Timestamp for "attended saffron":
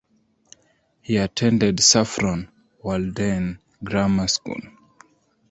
1.17-2.49